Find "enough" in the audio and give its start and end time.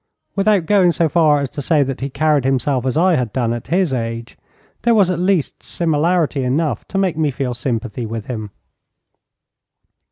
6.43-6.87